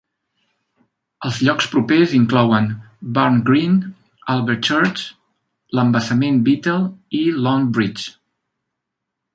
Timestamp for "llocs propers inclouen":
1.47-2.71